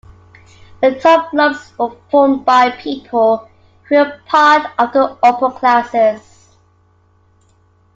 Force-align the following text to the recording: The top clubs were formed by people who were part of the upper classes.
The 0.81 0.99
top 0.99 1.29
clubs 1.29 1.73
were 1.77 1.95
formed 2.09 2.43
by 2.43 2.71
people 2.71 3.47
who 3.83 3.97
were 3.99 4.19
part 4.25 4.71
of 4.79 4.91
the 4.93 5.15
upper 5.21 5.51
classes. 5.51 6.55